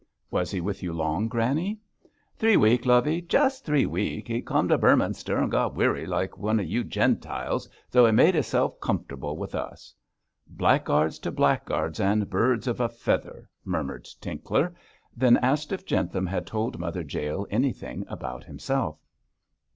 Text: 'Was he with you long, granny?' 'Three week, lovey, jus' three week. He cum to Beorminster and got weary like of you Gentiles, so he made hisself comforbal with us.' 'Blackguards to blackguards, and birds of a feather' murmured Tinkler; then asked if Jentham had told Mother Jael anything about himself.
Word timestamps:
'Was 0.31 0.49
he 0.49 0.61
with 0.61 0.81
you 0.81 0.91
long, 0.93 1.27
granny?' 1.27 1.77
'Three 2.35 2.57
week, 2.57 2.87
lovey, 2.87 3.21
jus' 3.21 3.59
three 3.59 3.85
week. 3.85 4.27
He 4.29 4.41
cum 4.41 4.67
to 4.69 4.75
Beorminster 4.75 5.37
and 5.37 5.51
got 5.51 5.75
weary 5.75 6.07
like 6.07 6.33
of 6.41 6.63
you 6.65 6.83
Gentiles, 6.83 7.69
so 7.91 8.07
he 8.07 8.11
made 8.11 8.33
hisself 8.33 8.79
comforbal 8.79 9.37
with 9.37 9.53
us.' 9.53 9.93
'Blackguards 10.47 11.19
to 11.19 11.31
blackguards, 11.31 11.99
and 11.99 12.31
birds 12.31 12.65
of 12.65 12.79
a 12.79 12.89
feather' 12.89 13.47
murmured 13.63 14.07
Tinkler; 14.19 14.73
then 15.15 15.37
asked 15.37 15.71
if 15.71 15.85
Jentham 15.85 16.25
had 16.25 16.47
told 16.47 16.79
Mother 16.79 17.01
Jael 17.03 17.45
anything 17.51 18.03
about 18.09 18.43
himself. 18.43 18.97